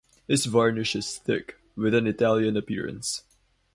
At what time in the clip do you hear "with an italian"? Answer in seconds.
1.75-2.57